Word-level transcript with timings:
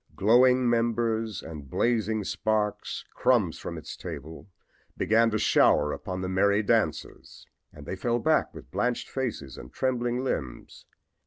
Glowing 0.15 0.73
embers 0.73 1.43
and 1.43 1.69
blazing 1.69 2.23
sparks 2.23 3.05
crumbs 3.13 3.59
from 3.59 3.77
its 3.77 3.95
table 3.95 4.49
began 4.97 5.29
to 5.29 5.37
shower 5.37 5.93
upon 5.93 6.21
the 6.21 6.27
merry 6.27 6.63
dancers, 6.63 7.45
and 7.71 7.85
they 7.85 7.95
fell 7.95 8.17
back 8.17 8.51
with 8.51 8.71
blanched 8.71 9.07
faces 9.07 9.59
and 9.59 9.71
trembling 9.71 10.23
limbs. 10.23 10.87